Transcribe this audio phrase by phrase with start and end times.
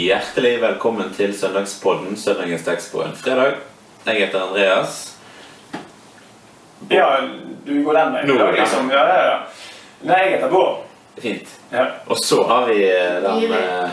[0.00, 3.58] Hjertelig velkommen til søndagspodden Søndagens tekst på en fredag.
[4.06, 4.94] Jeg heter Andreas.
[6.88, 7.08] Ja,
[7.66, 8.30] du går den veien.
[8.30, 8.88] Nå dag, liksom.
[8.94, 9.34] Ja, ja, ja.
[10.08, 10.78] Nei, jeg heter Bård.
[11.20, 11.52] Fint.
[11.74, 11.84] Ja.
[12.06, 13.60] Og så har vi eh, den, Gyri.
[13.60, 13.92] eh,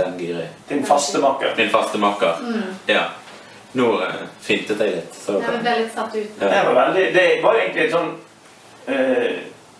[0.00, 0.46] den Gyri.
[0.72, 1.52] Din faste makker.
[1.58, 2.40] Din faste makker.
[2.40, 2.74] Mm.
[2.88, 3.04] Ja.
[3.76, 5.22] Nå eh, fintet jeg litt.
[5.26, 6.30] Så Ja, vi ble litt satt ut.
[6.40, 6.48] Ja.
[6.48, 8.12] Det var, veldig, det var egentlig et sånn
[8.88, 9.32] uh,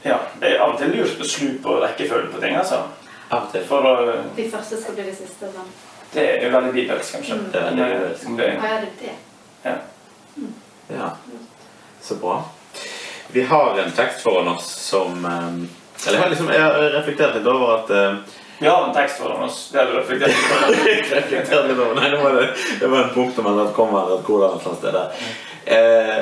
[0.04, 2.84] Ja, det er av og til lurt å snu på rekkefølgen på ting, altså.
[3.30, 3.64] Av og til.
[3.68, 3.94] For å
[4.36, 5.50] De første skal bli de siste.
[5.54, 5.68] Men...
[6.10, 7.36] Det er jo veldig bibelsk, kanskje.
[7.38, 7.50] Mm.
[7.52, 8.24] Det er veldig bibelsk.
[8.38, 9.76] Det- Hva er det det?
[10.90, 11.10] Ja.
[12.02, 12.40] Så bra.
[13.32, 17.36] Vi har en tekst foran oss som eh, Eller jeg har, liksom, jeg har reflektert
[17.36, 18.16] litt over at eh,
[18.58, 19.60] Vi har en tekst foran oss.
[19.72, 22.48] Det har du reflektert litt over Nei, det var, det,
[22.80, 25.24] det var en punkt om at det kommer et kolon et sted der.
[25.76, 26.20] Eh,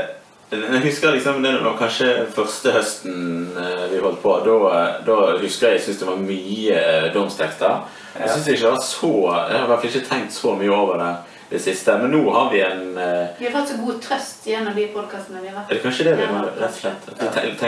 [0.50, 3.16] jeg husker liksom det var kanskje første høsten
[3.58, 4.36] eh, vi holdt på.
[4.46, 7.82] Da, da husker jeg jeg syntes det var mye eh, domstekster.
[8.18, 8.32] Jeg Ja.
[8.32, 10.98] synes ikke det var så Jeg har i hvert fall ikke tenkt så mye over
[11.02, 11.10] det
[11.50, 11.94] det siste.
[12.02, 15.40] Men nå har vi en eh, Vi har fått så god trøst gjennom de podkastene
[15.40, 17.06] vi har vært Er det kanskje det vi har, må rett og slett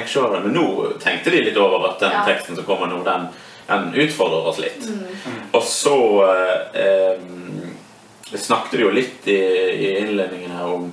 [0.04, 0.42] ikke over det.
[0.46, 0.66] Men nå
[1.00, 2.24] tenkte de litt over at den Ja.
[2.26, 3.28] teksten som kommer nå, den,
[3.68, 4.84] den utfordrer oss litt.
[4.88, 5.38] mm.
[5.52, 5.96] Og så
[6.28, 10.90] eh, eh, snakket vi jo litt i, i innledningen her om,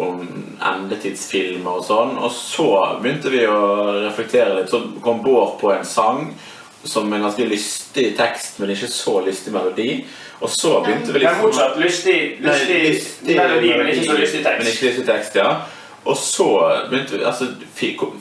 [0.00, 0.22] om
[0.62, 2.16] endetidsfilmer og sånn.
[2.22, 2.68] Og så
[3.02, 3.60] begynte vi å
[4.06, 4.70] reflektere litt.
[4.72, 6.32] Så kom Bård på en sang
[6.84, 10.02] som en ganske lystig tekst, men ikke så lystig melodi.
[10.42, 11.76] Og så begynte vi Men liksom motsatt.
[11.78, 14.72] Lystig, Nei, lystig, lystig melodi, men ikke så lystig Men tekst.
[14.74, 15.52] ikke lystig tekst, ja.
[16.04, 16.48] Og så
[16.90, 17.46] begynte vi altså,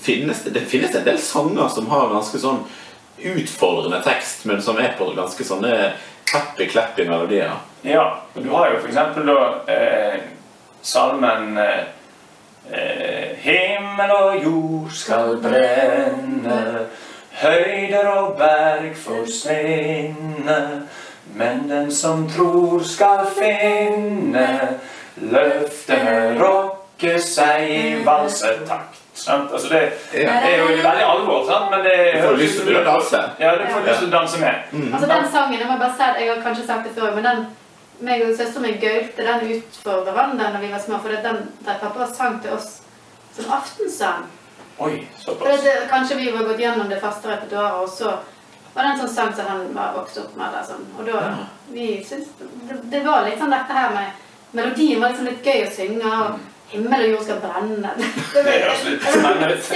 [0.01, 2.61] finnes det, det finnes en del sanger som har ganske sånn
[3.31, 5.71] utfordrende tekst, men som er på ganske sånne
[6.31, 7.57] happy-clappy melodier.
[7.81, 8.05] Ja,
[8.35, 9.39] og du har jo for eksempel da
[9.73, 10.21] eh,
[10.81, 11.83] salmen eh,
[12.71, 16.87] eh, Himmel og jord skal brenne,
[17.41, 20.87] høyder og berg forsvinne.
[21.35, 24.47] Men den som tror skal finne,
[25.15, 28.97] løftene rokke seg i valsetakt.
[29.13, 29.51] Sant?
[29.53, 29.81] Altså det,
[30.11, 31.69] det er jo veldig alvor, sant?
[31.71, 33.23] men det Du får lyst til å danse.
[33.39, 34.77] Ja, du får lyst til å danse med.
[34.93, 37.27] Altså Den sangen jeg må bare se at jeg har kanskje sagt det før, men
[37.27, 37.43] den
[38.01, 40.99] meg og søstera mi gaulte den utfor verandaen da vi var små.
[41.01, 42.81] For det er den der pappa sang til oss
[43.35, 44.25] som aftensang.
[44.81, 45.63] Oi, såpass.
[45.63, 48.15] det, kanskje vi var gått gjennom det faste repertoaret, og så
[48.73, 50.47] var det en sånn sang som han var vokst opp med.
[50.47, 50.85] Eller sånn.
[50.97, 51.33] Og da Ja.
[51.69, 54.11] vi syntes det, det var litt sånn dette her med
[54.53, 56.05] Melodien var liksom litt gøy å synge.
[56.05, 56.39] og
[56.71, 57.89] Himmel og jord skal brenne.
[58.33, 59.01] Det, jeg vil ut.
[59.63, 59.75] se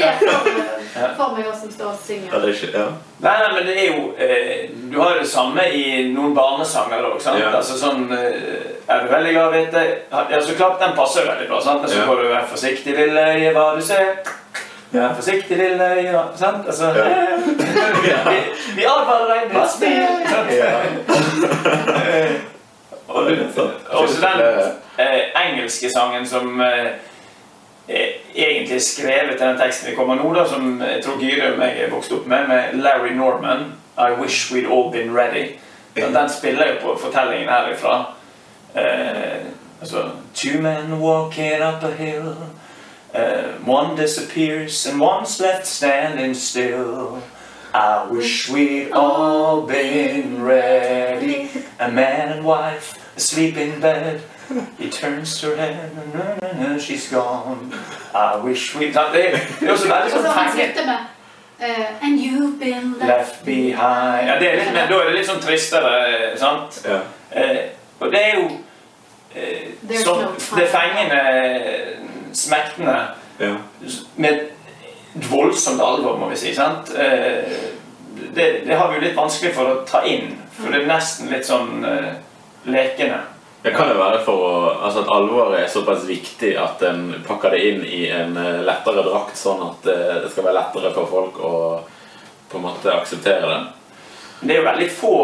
[1.18, 2.30] for meg- oss som står og Ja, synger.
[2.40, 2.86] det er ikke, ja.
[3.26, 5.84] Nei, nei, men det er jo eh, Du har jo det samme i
[6.14, 7.20] noen barnesanger òg.
[7.40, 7.50] Ja.
[7.58, 11.48] Altså sånn eh, Er du veldig glad, vet jeg Ja, så klart den passer veldig
[11.52, 11.60] bra.
[11.68, 11.82] sant?
[11.84, 14.16] Men så får du være forsiktig, lille øye, hva du ser.
[14.96, 16.68] Ja, forsiktig, lille øye, hva Sant?
[16.72, 18.24] Altså Ja.
[18.32, 18.40] vi,
[18.80, 19.96] vi advarer deg, pass deg!
[20.32, 20.50] sant?
[20.56, 22.36] Eh,
[23.08, 23.28] Og,
[23.92, 24.40] og så den
[24.98, 26.92] eh, engelske sangen som eh,
[27.88, 31.60] er egentlig skrevet til den teksten vi kommer nå, da, som jeg tror Gyre og
[31.60, 35.60] meg er vokst opp med, med Larry Norman, 'I Wish We'd All Been Ready'.
[35.96, 38.16] Den, Den spiller jo på fortellingen herifra.
[38.76, 39.46] Eh,
[39.82, 42.36] altså Two men walking up a hill.
[43.14, 47.22] Uh, one disappears and one's left standing still.
[47.74, 51.50] I wish we'd all been ready.
[51.80, 54.22] A man and wife asleep in bed.
[54.80, 55.90] He turns to her
[56.42, 57.74] and she's gone.
[58.14, 59.40] I wish we'd done det.
[59.60, 61.06] Det er også veldig så sånn han
[61.56, 64.28] Uh, eh, And you've been Left behind.
[64.28, 66.82] Ja, det er litt, men da er det litt sånn tristere, sant?
[66.84, 66.98] Ja.
[67.32, 67.62] Uh,
[68.04, 70.34] og det er jo uh, sånn, no.
[70.58, 71.22] Det fengende,
[72.36, 72.98] smektende
[73.40, 73.54] Ja.
[74.18, 74.56] med et
[75.16, 76.54] voldsomt alvor, må vi si.
[76.56, 76.92] sant?
[76.98, 77.44] Eh,
[78.36, 81.32] det, det har vi jo litt vanskelig for å ta inn, for det er nesten
[81.32, 82.12] litt sånn eh,
[82.68, 83.22] lekende.
[83.66, 87.56] Det kan jo være for å, altså at alvoret er såpass viktig at en pakker
[87.56, 91.10] det inn i en eh, lettere drakt, sånn at eh, det skal være lettere for
[91.10, 91.56] folk å
[92.52, 93.58] på en måte akseptere det.
[94.46, 95.16] Det er jo veldig få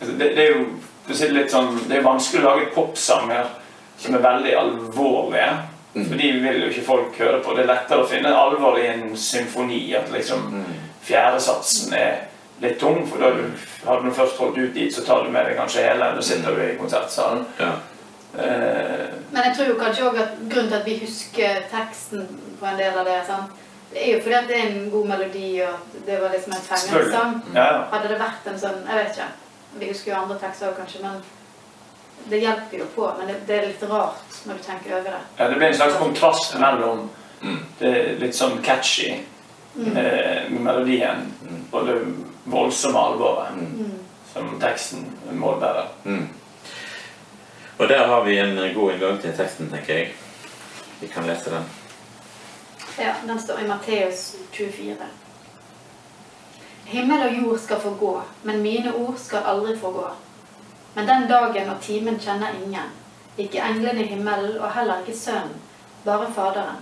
[0.00, 0.64] altså, det, det er jo
[1.06, 3.52] det litt sånn, det er vanskelig å lage popsanger
[4.00, 5.50] som er veldig alvorlige.
[5.92, 6.06] Mm.
[6.08, 7.54] For de vil jo ikke folk høre på.
[7.56, 9.94] Det er lettere å finne alvor i en symfoni.
[9.96, 10.72] At liksom Mm.
[11.06, 12.26] fjerdesatsen er
[12.60, 13.06] litt tung.
[13.06, 13.42] For da du,
[13.86, 16.10] har du først holdt ut dit, så tar du med deg kanskje hele.
[16.10, 17.44] eller sitter du i konsertsalen.
[17.60, 17.72] Ja.
[18.38, 22.26] Eh, Men jeg tror jo kanskje også at grunnen til at vi husker teksten
[22.60, 23.50] på en del av det, sant?
[23.92, 26.64] det er jo fordi at det er en god melodi, og det var liksom en
[26.68, 27.36] fengende sang.
[27.54, 27.82] ja, ja.
[27.92, 29.28] Hadde det vært en sånn Jeg vet ikke.
[29.78, 31.22] Vi husker jo andre tekster òg, kanskje, men
[32.30, 33.06] det hjelper jo på.
[33.18, 35.22] Men det, det er litt rart når du tenker over det.
[35.38, 37.08] ja, det blir en slags kontrast mellom
[37.42, 37.58] Mm.
[37.78, 39.20] det litt sånn catchy
[39.76, 39.96] Mm.
[39.96, 41.64] eh, melodien Mm.
[41.72, 41.94] og det
[42.46, 43.54] voldsomme alvoret.
[43.56, 43.92] Mm.
[44.32, 45.88] Som teksten målbærer.
[46.04, 46.28] Mm.
[47.78, 50.14] Og der har vi en god inngang til teksten, tenker jeg.
[51.00, 51.64] Vi kan lese den.
[52.98, 54.96] Ja, den står i Matteus 24.
[56.86, 60.06] Himmel og jord skal forgå, men mine ord skal aldri forgå.
[60.94, 62.92] Men den dagen og timen kjenner ingen,
[63.38, 65.58] ikke englene i himmelen og heller ikke Sønnen,
[66.04, 66.80] bare Faderen.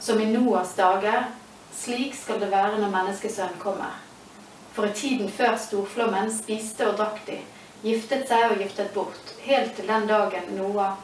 [0.00, 1.28] Som i Noas dager,
[1.76, 4.00] slik skal det være når Menneskesønnen kommer.
[4.80, 7.34] For i tiden før storflommen spiste og drakk de,
[7.84, 10.94] giftet seg og giftet bort, helt til den dagen Noah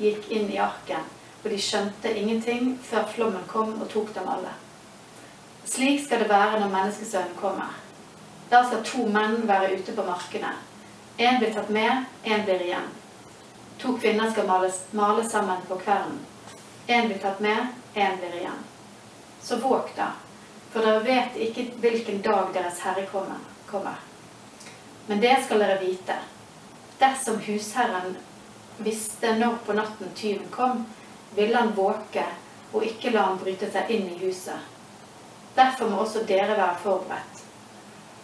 [0.00, 1.04] gikk inn i arken,
[1.42, 4.54] og de skjønte ingenting før flommen kom og tok dem alle.
[5.68, 7.76] Slik skal det være når Menneskesønnen kommer.
[8.48, 10.56] Da skal to menn være ute på markene.
[11.20, 12.88] En blir tatt med, en blir igjen.
[13.84, 16.22] To kvinner skal male, male sammen på kvelden.
[16.88, 17.68] En blir tatt med,
[18.00, 18.64] en blir igjen.
[19.44, 20.14] Så våg da,
[20.72, 24.00] for dere vet ikke hvilken dag deres Herre kommer.
[25.06, 26.16] Men det skal dere vite.
[26.98, 28.16] Dersom husherren
[28.78, 30.84] visste når på natten tyven kom,
[31.36, 32.24] ville han våke
[32.72, 34.72] og ikke la han bryte seg inn i huset.
[35.56, 37.42] Derfor må også dere være forberedt.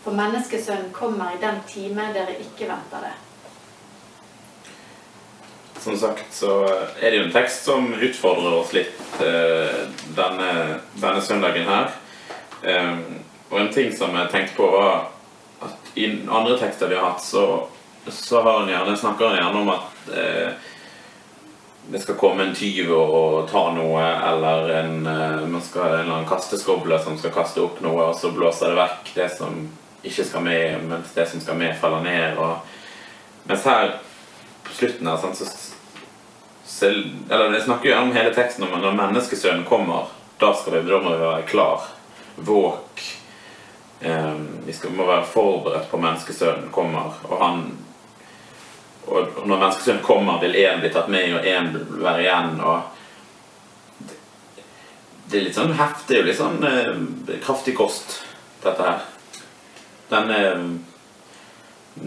[0.02, 3.14] For menneskesønnen kommer i den time dere ikke venter det.
[5.82, 6.52] Som sagt så
[7.00, 9.86] er det jo en tekst som utfordrer oss litt eh,
[10.18, 10.50] denne,
[10.98, 11.90] denne søndagen her.
[12.62, 12.94] Eh,
[13.52, 15.08] og en ting som jeg tenkte på, var
[15.62, 17.66] at i andre tekster vi har hatt, så,
[18.08, 20.70] så har han gjerne, snakker han gjerne om at eh,
[21.92, 26.14] det skal komme en tyv og, ta noe, eller en, eh, man skal, en eller
[26.14, 29.60] annen kasteskoble som skal kaste opp noe, og så blåser det vekk det som
[30.02, 32.38] ikke skal med, mens det som skal med, faller ned.
[32.38, 32.56] Og,
[33.50, 33.96] mens her
[34.62, 35.50] på slutten her, så,
[36.66, 40.10] så Eller jeg snakker jo om hele teksten om når menneskesønnen kommer,
[40.40, 41.90] da, skal vi, da må vi være klar.
[42.46, 43.02] Våk.
[44.66, 47.60] Vi skal, må være forberedt på menneskesønnen kommer, og han
[49.06, 51.72] og når menneskesønnen kommer, vil én bli tatt med, og én
[52.02, 52.60] være igjen.
[52.60, 52.82] og
[55.26, 58.20] Det er litt sånn heftig og litt sånn eh, kraftig kost,
[58.62, 59.00] dette her.
[60.12, 60.66] Den eh,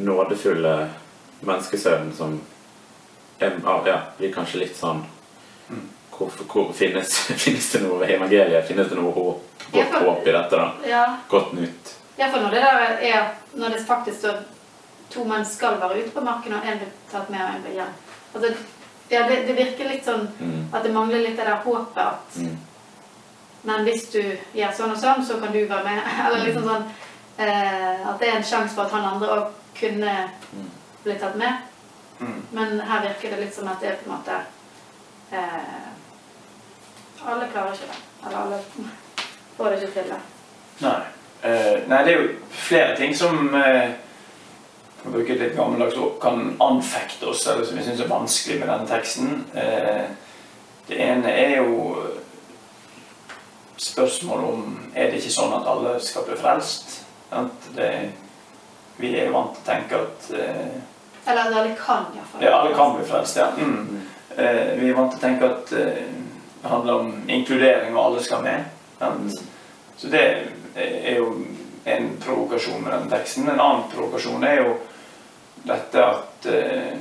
[0.07, 0.75] nådefulle
[1.41, 2.39] menneskesønnen som
[3.39, 5.03] er, ah, ja, blir kanskje litt sånn
[6.17, 7.13] hvor, hvor finnes,
[7.45, 8.67] finnes det noe evangeliet?
[8.67, 9.41] Finnes det noe håp,
[9.71, 10.55] godt Ja, for- håp i dette?
[10.61, 10.71] da?
[10.87, 11.95] Ja, Godt nytt?
[12.17, 13.25] Iallfall når det der er
[13.59, 14.37] Når det faktisk står
[15.11, 17.73] to menn skal være ute på marken, og én blir tatt med, og én blir
[17.75, 17.91] igjen.
[18.35, 18.53] Altså,
[19.11, 20.63] ja, det, det virker litt sånn Mm.
[20.73, 22.57] at det mangler litt det der håpet at Mm.
[23.65, 24.19] Men hvis du
[24.53, 26.01] gjør sånn og sånn, så kan du være med.
[26.25, 26.83] Eller liksom sånn
[27.39, 29.47] eh, At det er en sjanse for at han andre òg
[29.79, 30.15] kunne
[30.53, 30.67] Mm.
[31.03, 31.53] bli tatt med.
[32.19, 32.41] Mm.
[32.51, 34.37] Men her virker det litt som at det er på en måte
[35.31, 35.89] eh,
[37.25, 37.99] Alle klarer ikke det.
[38.25, 38.59] Eller alle
[39.57, 40.09] får det ikke til.
[40.11, 40.19] det.
[40.81, 40.97] Nei.
[41.45, 43.93] Eh, nei, det er jo flere ting som eh,
[44.99, 48.09] for å bruke et litt gammeldags ord, kan anfekte oss, eller som vi syns er
[48.09, 49.43] vanskelig med denne teksten.
[49.53, 50.07] Eh,
[50.87, 51.95] det ene er jo
[53.77, 56.99] spørsmålet om er det ikke sånn at alle skal bli frelst.
[57.29, 57.69] Sant?
[57.75, 57.89] Det,
[58.97, 60.75] vi er jo vant til å tenke at eh,
[61.25, 62.43] Eller at alle kan, iallfall.
[62.45, 63.37] ja, alle kan bli frelst.
[63.41, 63.49] ja.
[63.57, 64.03] Mm.
[64.35, 66.05] Eh, vi er vant til å tenke at eh,
[66.65, 68.63] det handler om inkludering, og alle skal med.
[69.97, 70.21] Så det
[70.75, 71.27] er jo
[71.85, 73.49] en provokasjon med den teksten.
[73.49, 74.71] En annen provokasjon er jo
[75.61, 76.95] dette at eh,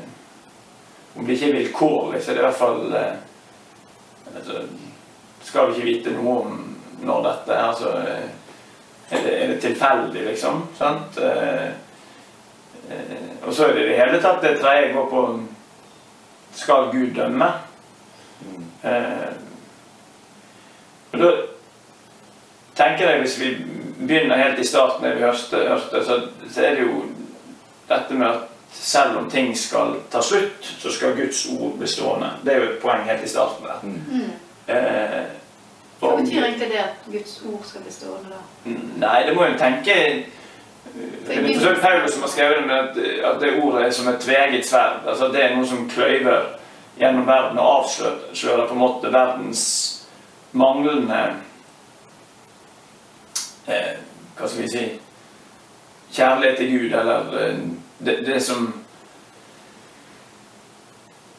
[1.15, 4.61] om det ikke er vilkårlig, så er det i hvert fall eh, altså,
[5.49, 6.61] Skal vi ikke vite noe om
[7.05, 8.29] når dette altså, er,
[9.17, 10.67] det, er det tilfeldig, liksom?
[10.77, 11.17] Sant?
[11.25, 11.71] Eh,
[12.91, 15.25] eh, og så er det i det hele tatt det tredje går på
[16.61, 17.49] Skal Gud dømme?
[18.45, 18.69] Mm.
[21.19, 21.31] Da
[22.77, 23.51] tenker jeg hvis vi
[23.99, 27.05] begynner helt i starten, vi hørte, hørte så, så er det jo
[27.89, 32.31] dette med at selv om ting skal ta slutt, så skal Guds ord bli stående.
[32.45, 33.81] Det er jo et poeng helt i starten der.
[33.83, 34.33] Mm.
[34.67, 35.21] Eh,
[36.01, 38.41] Hva betyr egentlig det at Guds ord skal bli stående da?
[39.07, 39.95] Nei, det må jo tenke
[40.95, 42.99] Det er for Paulus som har skrevet det med at,
[43.31, 45.07] at det ordet er som et tveget sverd.
[45.09, 46.43] Altså Det er noe som kløyver
[46.99, 49.65] gjennom verden og avslører på en måte verdens
[50.55, 51.21] manglende
[53.67, 53.97] eh,
[54.39, 54.85] Hva skal vi si
[56.15, 57.59] Kjærlighet til Gud, eller eh,
[57.99, 58.69] det, det som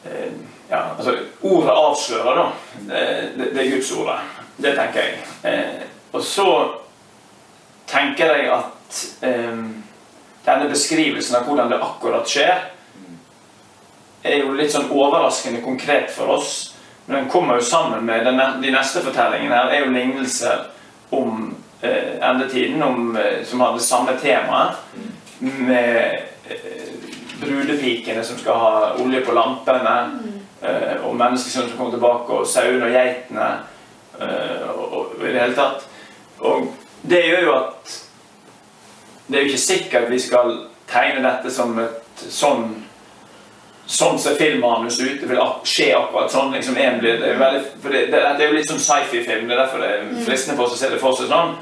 [0.04, 0.32] eh,
[0.70, 2.46] Ja, altså Ordet avslører, da.
[2.80, 3.02] Det,
[3.38, 4.16] det, det er Guds ordet.
[4.56, 5.18] Det tenker jeg.
[5.46, 5.82] Eh,
[6.12, 6.48] og så
[7.86, 9.60] tenker jeg at eh,
[10.46, 12.64] denne beskrivelsen av hvordan det akkurat skjer,
[14.26, 16.56] er jo litt sånn overraskende konkret for oss.
[17.06, 20.64] Men den kommer jo sammen med den, de neste fortellingene her, er jo lignelser
[21.14, 24.80] om eh, endetiden, om, eh, som har det samme temaet.
[25.38, 26.18] Med
[26.50, 26.88] eh,
[27.40, 28.72] brudepikene som skal ha
[29.02, 29.96] olje på lampene,
[30.62, 33.50] eh, og menneskesønnen som kommer tilbake, og sauene og geitene.
[34.20, 35.86] eh, og, og i det hele tatt.
[36.38, 36.72] Og
[37.06, 37.94] det gjør jo at
[39.26, 40.52] det er jo ikke sikkert vi skal
[40.90, 42.68] tegne dette som et sånn
[43.86, 45.20] Sånn ser filmmanus ut.
[45.20, 46.52] Det vil skje akkurat sånn.
[46.52, 49.46] liksom en blir, det er veldig, for det, det, det er jo litt sånn sci-fi-film.
[49.46, 51.54] Det er derfor det er fristende for oss å se det for seg sånn.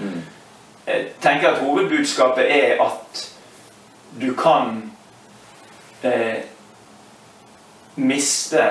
[0.86, 3.22] Jeg tenker at hovedbudskapet er at
[4.20, 4.78] du kan
[6.04, 6.44] eh,
[7.94, 8.64] miste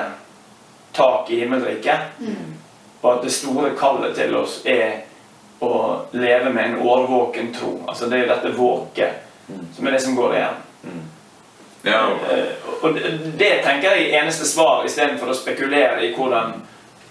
[0.94, 2.22] tak i himmelriket.
[3.02, 5.04] Og at det store kallet til oss er
[5.64, 5.74] å
[6.12, 7.74] leve med en årvåken tro.
[7.88, 9.22] Altså det er dette våket
[9.76, 10.62] som er det som går igjen.
[11.84, 12.46] Ja, Eh,
[12.84, 12.94] Og
[13.40, 16.54] det, tenker jeg er eneste svar istedenfor å spekulere i hvordan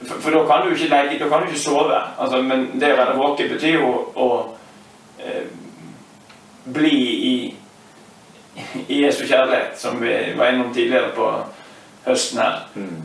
[0.02, 1.98] For, for da kan du ikke legge, da kan du ikke sove.
[2.18, 4.28] Altså, men det å være våken betyr jo å
[5.22, 5.44] eh,
[6.64, 6.98] bli
[7.28, 7.34] i,
[8.88, 11.28] i Jesu kjærlighet, som vi var innom tidligere på
[12.08, 12.58] høsten her.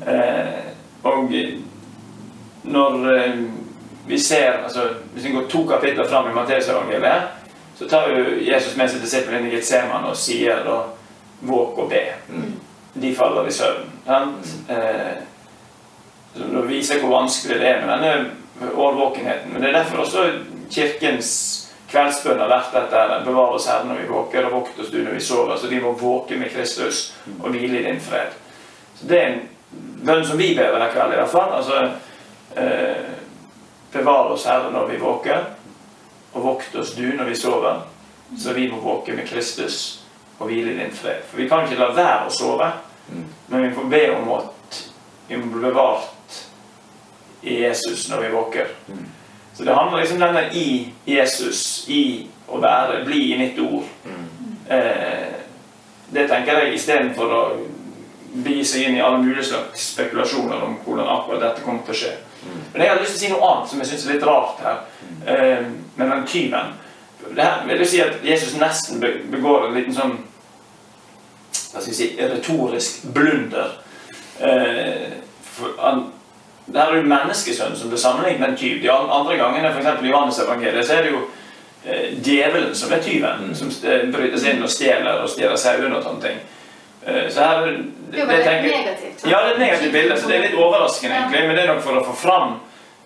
[0.10, 0.74] Eh,
[1.06, 1.30] og
[2.64, 3.40] når eh,
[4.08, 7.24] vi ser altså, Hvis vi går to kapitler fram i Matteusevangeliet,
[7.78, 10.82] så tar jo Jesus med seg disiplene i Getseman og sier da
[11.39, 12.03] våk og be.
[12.94, 13.91] De faller i søvn.
[14.06, 14.53] Sant?
[14.70, 15.17] Eh,
[16.38, 19.53] det viser hvor vanskelig det er med denne årvåkenheten.
[19.53, 20.25] Men det er derfor også
[20.72, 21.29] Kirkens
[21.91, 25.17] kveldsbønn har vært dette Bevar oss Herre når vi våker, og vokt oss du når
[25.17, 25.58] vi sover.
[25.58, 28.34] Så vi må våke med Kristus og hvile i din fred.
[28.98, 29.41] Så Det er en
[30.06, 31.53] bønn som vi ber hver kveld, i hvert fall.
[31.53, 31.91] Altså,
[32.56, 33.13] eh,
[33.94, 35.46] Bevar oss Herre når vi våker,
[36.34, 37.86] og vokt oss du når vi sover.
[38.38, 40.07] Så vi må våke med Kristus
[40.38, 41.24] og hvile i din fred.
[41.29, 42.70] For vi kan ikke la være å sove,
[43.48, 44.82] men vi får be om at
[45.27, 46.41] vi må bli bevart
[47.41, 48.67] i Jesus når vi våker.
[49.53, 50.67] Så det handler liksom denne i
[51.08, 53.88] Jesus, i å være, bli i mitt ord.
[54.70, 55.34] Eh,
[56.13, 57.41] det tenker jeg istedenfor å
[58.44, 62.00] begi seg inn i alle mulige slags spekulasjoner om hvordan akkurat dette kommer til å
[62.01, 62.13] skje.
[62.74, 64.62] Men jeg har lyst til å si noe annet som jeg syns er litt rart
[64.63, 64.84] her,
[65.25, 65.63] eh,
[65.96, 66.75] med den tyven.
[67.36, 69.00] Det her vil jo si at Jesus nesten
[69.32, 70.18] begår en liten sånn
[71.72, 73.74] hva skal vi si, retorisk blunder.
[74.40, 75.18] Eh,
[75.54, 76.06] for han,
[76.68, 78.80] det her er jo menneskesønnen som blir sammenlignet med en tyv.
[78.82, 79.90] De andre gangene, f.eks.
[80.04, 81.22] i Johannes evangeliet, så er det jo
[81.86, 83.52] eh, djevelen som er tyven.
[83.58, 86.40] Som eh, bryter seg inn og stjeler og stjeler sauene og sånne ting.
[87.08, 87.78] Eh, så her, det,
[88.16, 89.28] Det veldig tenker- negativt.
[89.28, 91.22] ja, det er et negativt bilde, så det er litt overraskende, Ja.
[91.22, 91.48] egentlig.
[91.48, 92.58] Men det er nok for å få fram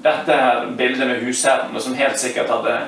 [0.01, 2.79] dette her bildet med husherren, som helt sikkert hadde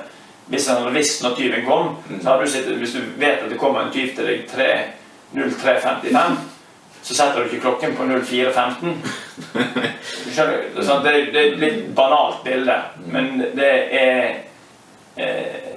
[0.51, 3.49] Hvis han hadde visst når tyven kom, så hadde du sittet Hvis du vet at
[3.49, 4.67] det kommer en tyv til deg 3
[5.33, 6.35] 03.55,
[7.03, 8.97] så setter du ikke klokken på 04.15.
[10.25, 10.59] Du skjønner?
[10.75, 10.83] Det?
[10.83, 12.75] Det er, det er et litt banalt bilde,
[13.09, 14.27] men det er
[15.17, 15.73] eh,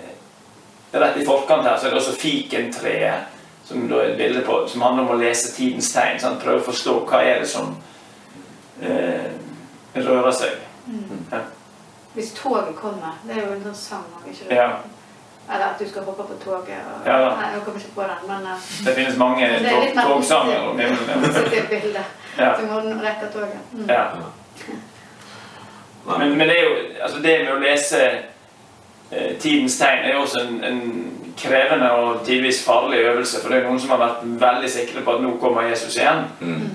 [0.96, 3.32] Rett i forkant her så er det også fikentreet,
[3.66, 6.20] som da er et bilde på, som handler om å lese tidens tegn.
[6.22, 6.38] Sant?
[6.40, 7.74] Prøve å forstå hva er det som
[8.80, 9.26] eh,
[9.98, 10.56] rører seg.
[12.16, 14.56] Hvis toget kommer Det er jo en sånn sang òg, ikke det?
[14.56, 14.70] Ja,
[15.52, 16.78] Eller at du skal hoppe på toget.
[16.80, 17.34] Og, Ja, da.
[17.36, 21.26] Nei, jeg kommer ikke på den, men uh, det finnes mange er togsanger om himmelen.
[21.54, 22.04] i et bilde.
[22.38, 22.48] Ja.
[22.56, 23.60] Du må rekke toget.
[23.72, 23.90] Mm.
[23.90, 24.04] Ja.
[26.06, 28.00] Men, men det er jo altså det med å lese
[29.10, 30.80] eh, tidens tegn er jo også en, en
[31.36, 33.42] krevende og tidvis farlig øvelse.
[33.42, 36.24] For det er noen som har vært veldig sikre på at nå kommer Jesus igjen.
[36.40, 36.66] Mm.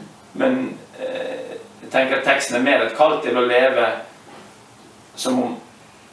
[0.44, 0.62] Men
[1.00, 3.90] eh, jeg tenker at teksten er mer et kall til å leve
[5.22, 5.60] som om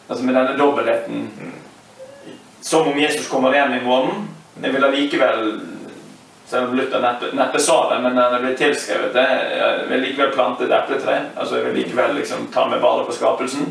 [0.08, 1.26] Altså med denne dobbeltheten.
[2.64, 4.22] Som om Jesus kommer igjen i morgen.
[4.62, 5.42] Jeg vil allikevel
[6.48, 9.26] selv om Luther neppe, neppe sa det, men når det blir tilskrevet det,
[9.58, 11.18] jeg vil likevel plante et epletre.
[11.36, 13.68] Altså jeg vil likevel liksom ta meg vare på skapelsen.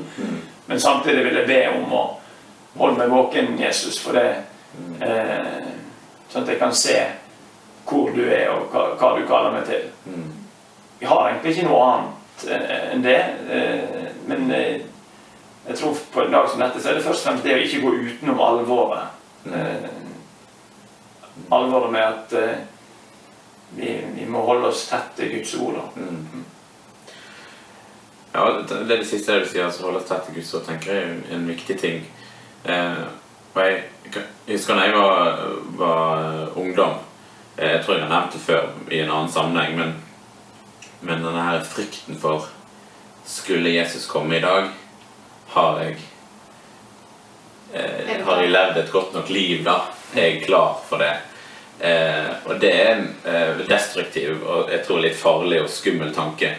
[0.70, 2.04] Men samtidig vil jeg be om å
[2.78, 4.28] holde meg våken, Jesus, for det
[5.02, 5.64] eh,
[6.30, 7.00] Sånn at jeg kan se
[7.88, 9.90] hvor du er, og hva, hva du kaller meg til.
[10.06, 10.30] Mm.
[11.02, 13.20] Jeg har egentlig ikke noe annet eh, enn det.
[13.50, 14.82] eh, Men eh,
[15.68, 17.64] jeg tror på en dag som dette så er det først og fremst det å
[17.64, 19.16] ikke gå utenom alvoret.
[19.52, 19.90] Eh,
[21.54, 22.56] Alvoret med at eh,
[23.76, 25.78] vi, vi må holde oss tett til Guds ord.
[25.96, 26.46] Mm.
[28.34, 30.94] Ja, det er det siste du sier, altså holde oss tett til Guds ord, tenker
[30.94, 32.04] jeg er en viktig ting.
[32.66, 33.04] Eh,
[33.54, 33.84] og jeg,
[34.14, 35.46] jeg husker da jeg var,
[35.80, 36.98] var ungdom
[37.58, 39.94] eh, Jeg tror jeg har nevnt det før i en annen sammenheng, men,
[41.02, 42.50] men denne her frykten for
[43.28, 44.70] Skulle Jesus komme i dag,
[45.54, 45.96] har jeg
[47.74, 49.80] eh, Har jeg levd et godt nok liv, da?
[50.16, 51.14] Er jeg klar for det?
[51.80, 56.56] Eh, og det er en eh, destruktiv og jeg tror litt farlig og skummel tanke.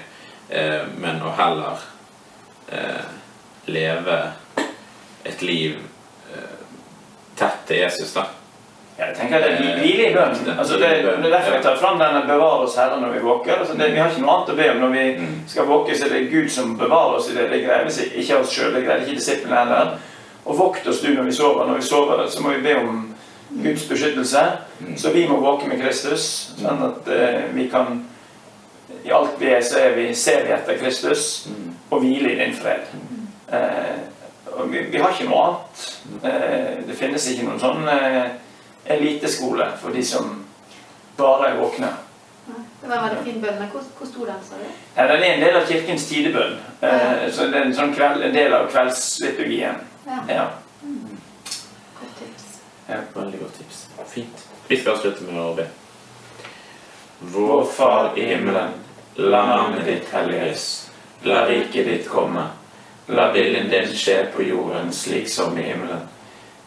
[0.49, 1.83] Eh, men å heller
[2.73, 3.09] eh,
[3.69, 4.19] leve
[5.29, 5.77] et liv
[6.33, 6.59] eh,
[7.37, 8.29] tett til Jesus, da.
[8.99, 10.33] Jeg tenker det er hvile i bønn.
[10.59, 13.53] Altså det, det er derfor jeg tar fram denne 'bevar oss, Herre', når vi våker.
[13.61, 15.37] Altså det, vi har ikke noe annet å be om når vi Mm.
[15.47, 17.51] skal våke, så det er Gud som bevarer oss i det.
[17.51, 19.93] Det greier vi ikke oss sjøl, det greier ikke disiplene heller.
[20.47, 21.67] Og vokt oss du når vi sover.
[21.67, 23.15] Når vi sover, så må vi be om
[23.63, 24.43] Guds beskyttelse.
[24.81, 24.97] Mm.
[24.97, 28.05] Så vi må våke med Kristus, sånn at eh, vi kan
[29.05, 31.75] I alt vi er, så er vi, ser vi etter Kristus Mm.
[31.91, 32.81] og hvile i din fred.
[33.53, 35.89] Eh, vi, vi har ikke noe annet.
[36.25, 38.23] Eh, det finnes ikke noen sånn eh,
[38.85, 40.45] eliteskole for de som
[41.17, 41.89] bare er våkne.
[42.81, 44.69] Det var en veldig fin bønn, hvor, hvor sto den, sa du?
[44.97, 46.55] Ja, den er en del av kirkens tidebønn.
[46.81, 47.31] Ja.
[47.35, 49.83] så det er en, sånn kveld, en del av kveldsliturgien.
[50.07, 50.45] Ja, Ja.
[52.01, 52.47] godt tips.
[52.89, 53.01] Ja.
[53.15, 53.83] Veldig godt tips.
[54.09, 54.47] Fint.
[54.69, 55.67] Vi skal avslutte med å be.
[57.21, 58.73] Vår Far i himmelen.
[59.19, 60.91] La navnet ditt helliges.
[61.27, 62.47] La riket ditt komme.
[63.09, 66.07] La viljen din skje på jorden slik som i himmelen.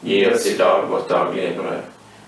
[0.04, 1.82] Gi oss i dag vårt daglige brød,